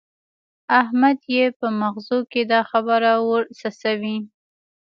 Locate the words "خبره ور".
2.71-3.43